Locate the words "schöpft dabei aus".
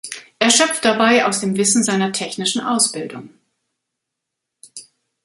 0.49-1.41